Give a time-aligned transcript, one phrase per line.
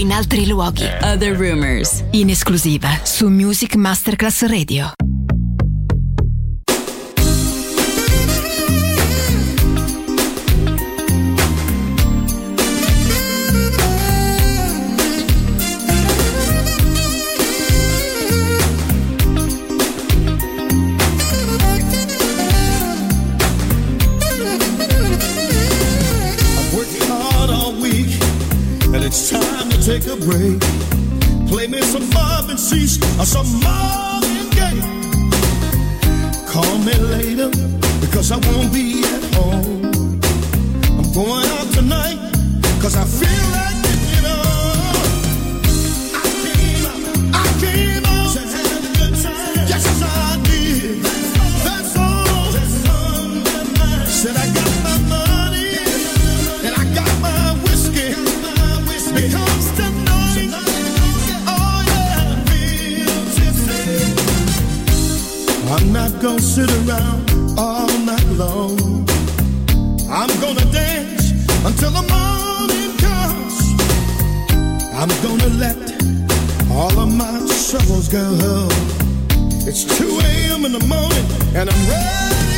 [0.00, 0.88] in altri luoghi.
[1.02, 5.09] Other Rumors, in esclusiva su Music Masterclass Radio.
[29.80, 30.60] take a break.
[31.48, 34.82] Play me some Marvin Sease or some Marvin Gaye.
[36.46, 37.48] Call me later
[38.00, 40.20] because I won't be at home.
[40.98, 42.18] I'm going out tonight
[42.76, 43.79] because I feel like
[66.40, 69.06] sit around all night long.
[70.08, 71.30] I'm gonna dance
[71.64, 73.56] until the morning comes.
[74.94, 75.76] I'm gonna let
[76.70, 78.68] all of my troubles go.
[79.68, 80.64] It's 2 a.m.
[80.64, 82.49] in the morning and I'm ready.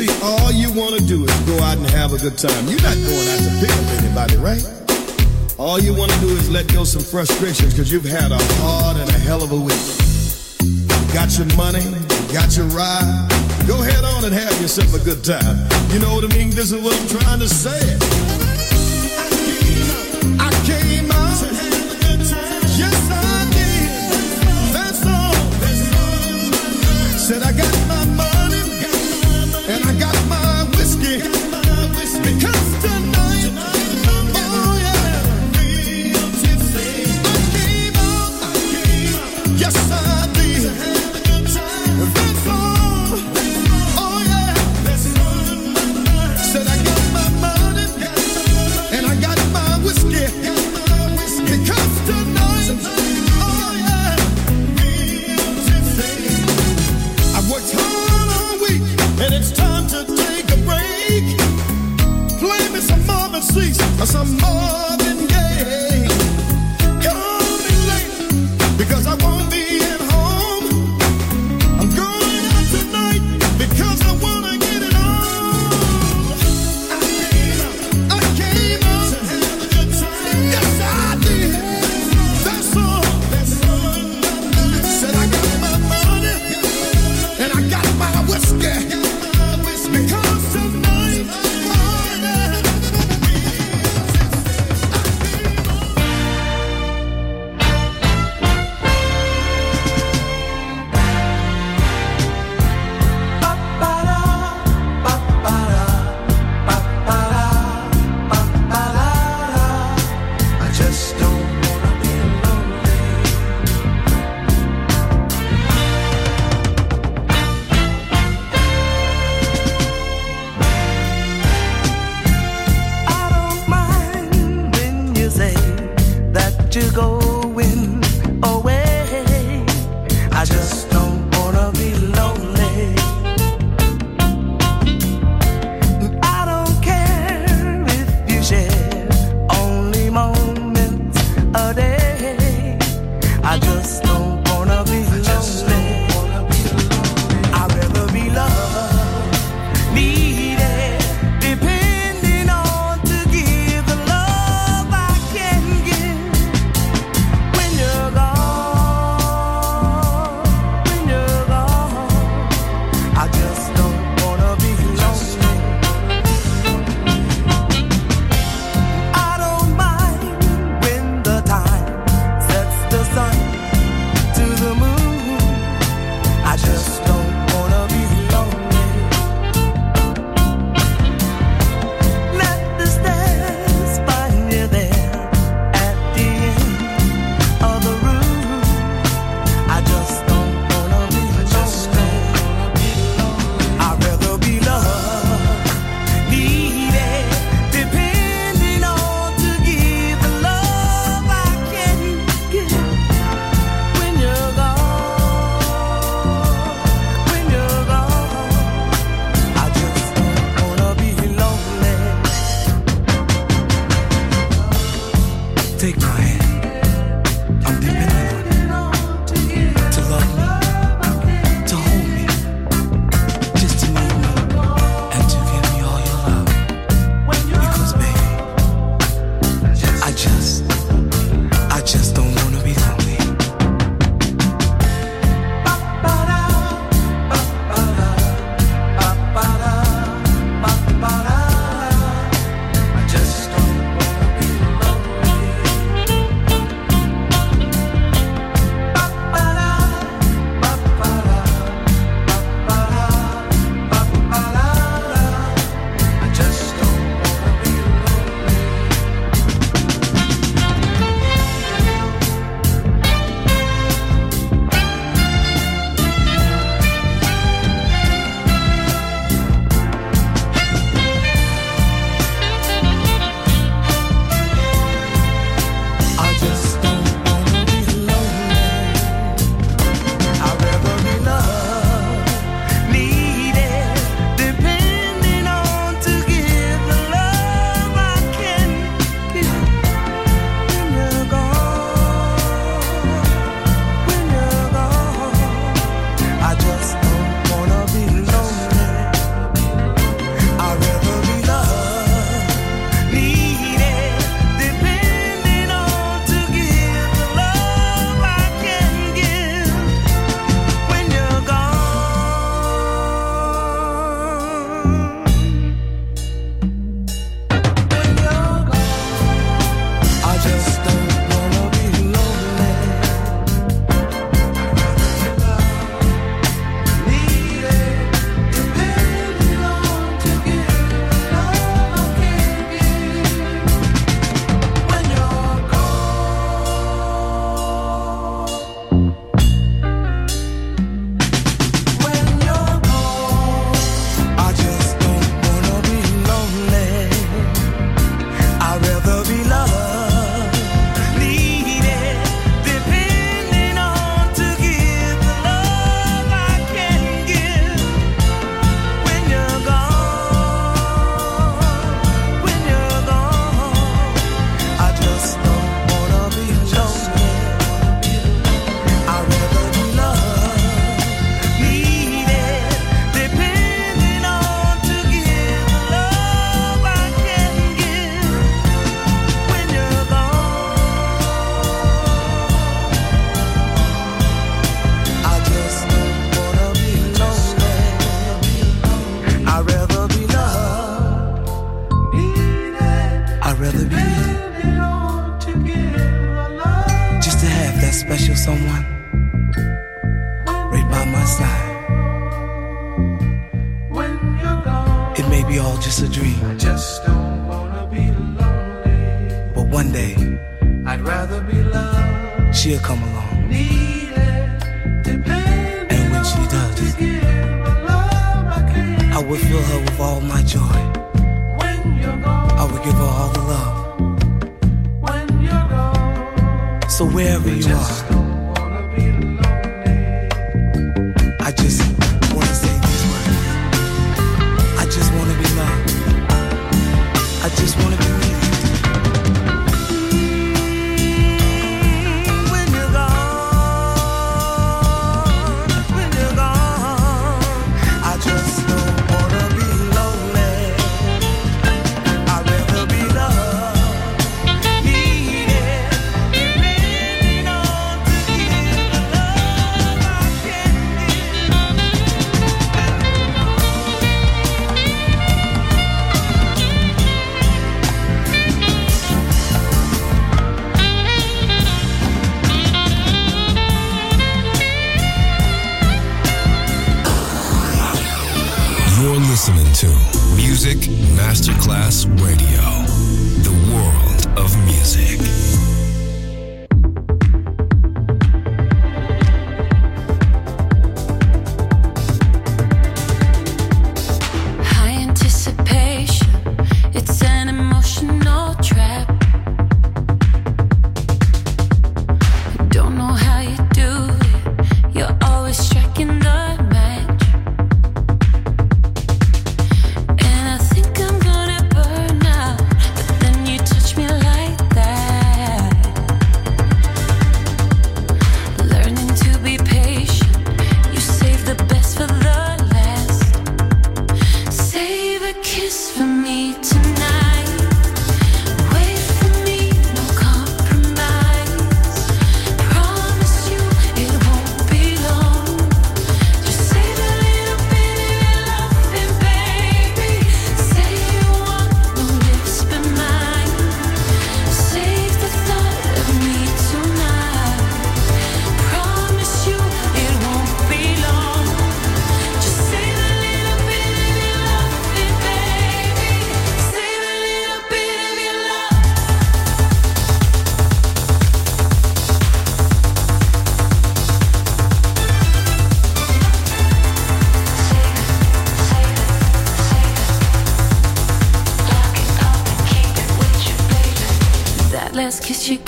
[0.00, 2.66] See, all you want to do is go out and have a good time.
[2.66, 4.64] You're not going out to pick up anybody, right?
[5.58, 8.96] All you want to do is let go some frustrations because you've had a hard
[8.96, 9.76] and a hell of a week.
[10.64, 13.28] You got your money, you got your ride.
[13.68, 15.68] Go head on and have yourself a good time.
[15.92, 16.48] You know what I mean?
[16.48, 18.19] This is what I'm trying to say.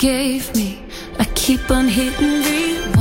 [0.03, 0.77] Gave me,
[1.17, 2.92] I keep on hitting rewind.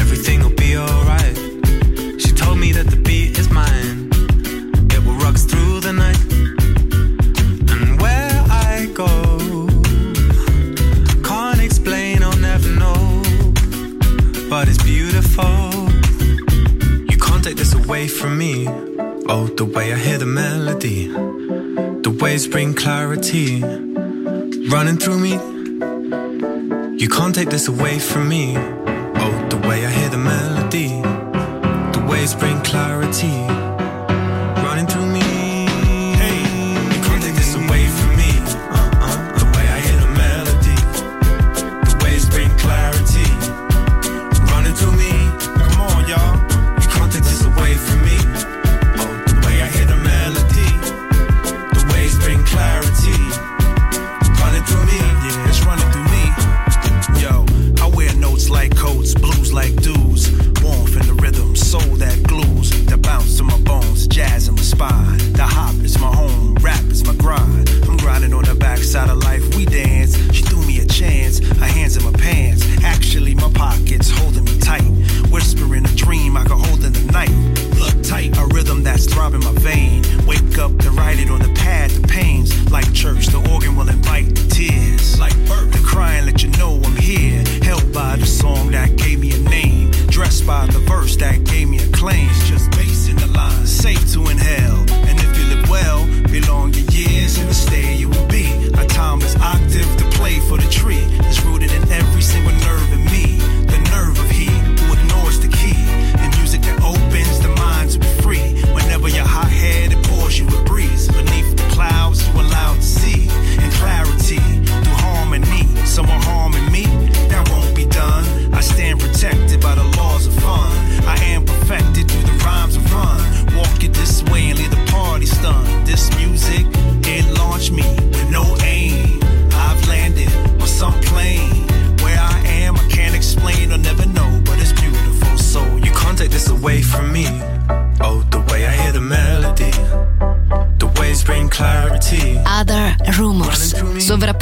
[0.00, 1.36] everything will be alright.
[2.20, 4.10] She told me that the beat is mine.
[4.90, 6.20] It will rock through the night.
[7.72, 9.08] And where I go,
[11.22, 13.22] can't explain, I'll never know.
[14.48, 15.90] But it's beautiful.
[17.10, 18.66] You can't take this away from me.
[19.28, 23.62] Oh, the way I hear the melody, the waves bring clarity,
[24.74, 25.59] running through me.
[27.00, 28.54] You can't take this away from me.
[28.58, 33.59] Oh, the way I hear the melody, the waves bring clarity.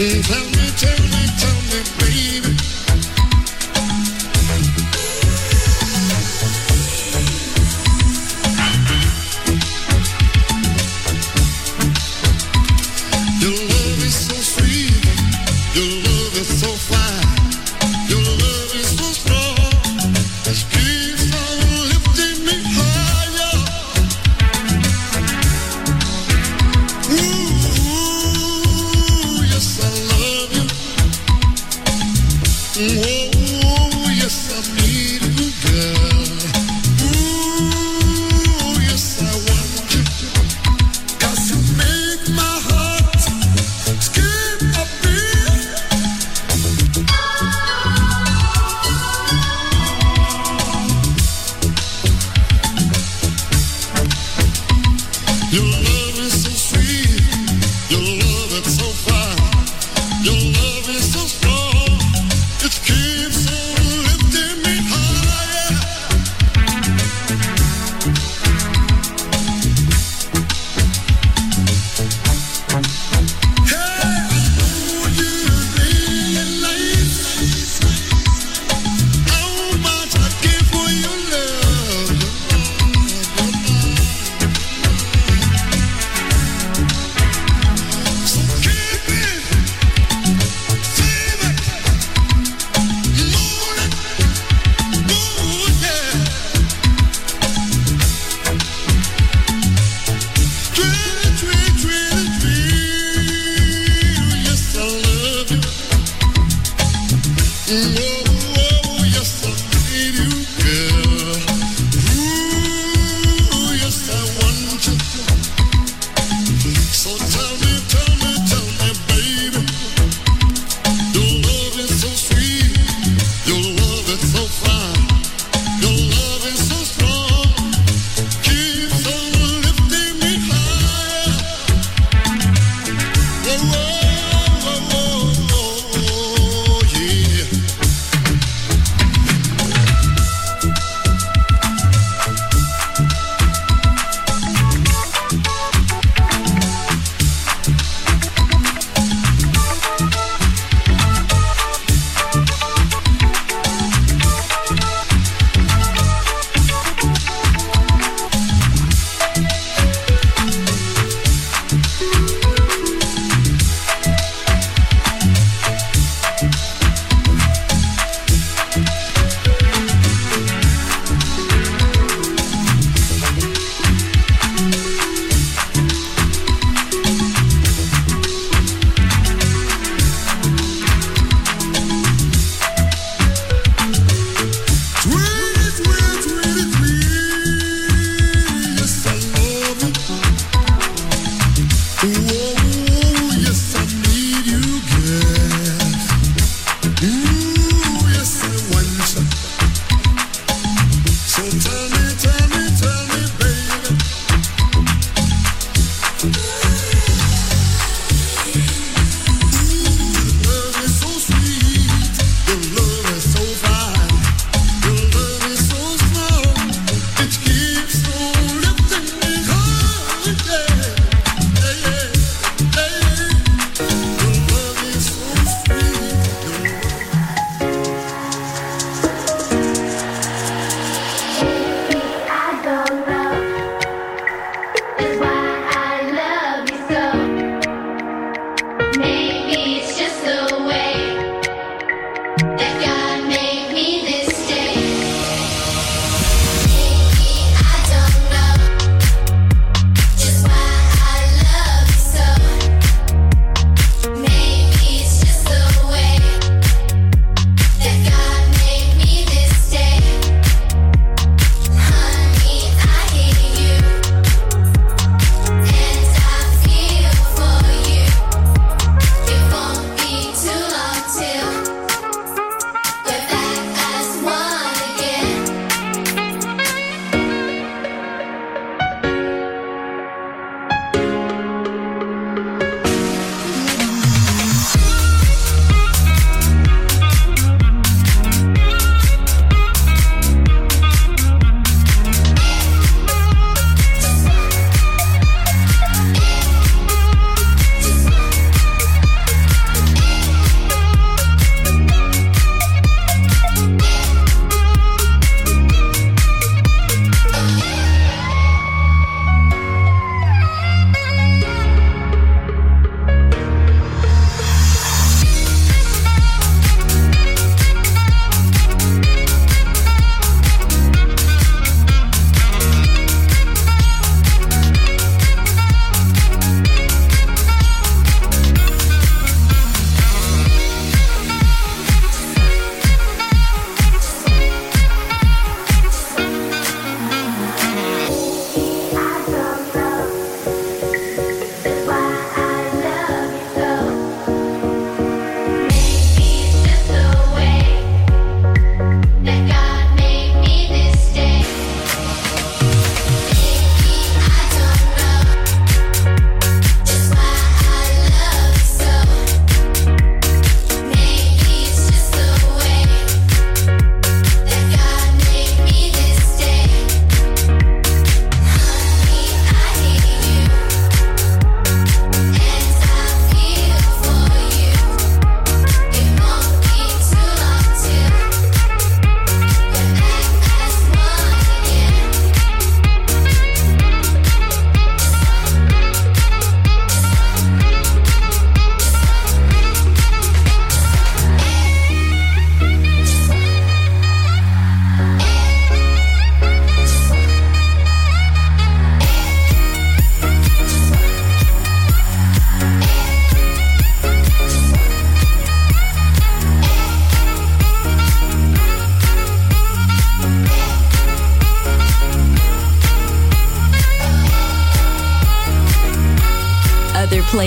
[0.00, 2.69] Tell me, tell me, tell me, baby.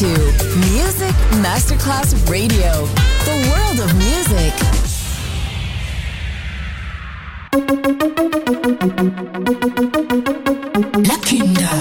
[0.00, 0.06] to
[0.72, 2.86] Music Masterclass Radio,
[3.26, 4.54] the world of music.
[11.06, 11.76] La Kinder.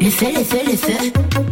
[0.00, 1.51] Le feu, le feu, le feu.